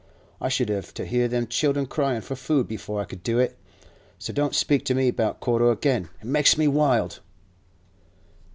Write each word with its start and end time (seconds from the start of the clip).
I 0.41 0.49
should 0.49 0.69
have 0.69 0.95
to 0.95 1.05
hear 1.05 1.27
them 1.27 1.45
children 1.45 1.85
cryin' 1.85 2.21
for 2.23 2.35
food 2.35 2.67
before 2.67 2.99
I 2.99 3.05
could 3.05 3.21
do 3.21 3.37
it. 3.37 3.55
So 4.17 4.33
don't 4.33 4.55
speak 4.55 4.83
to 4.85 4.95
me 4.95 5.07
about 5.07 5.39
Corder 5.39 5.69
again. 5.69 6.09
It 6.19 6.25
makes 6.25 6.57
me 6.57 6.67
wild! 6.67 7.19